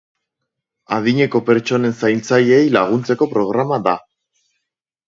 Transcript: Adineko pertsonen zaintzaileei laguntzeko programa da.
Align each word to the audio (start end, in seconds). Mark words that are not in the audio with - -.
Adineko 0.95 1.41
pertsonen 1.51 1.95
zaintzaileei 2.01 2.65
laguntzeko 2.79 3.31
programa 3.39 3.83
da. 3.91 3.97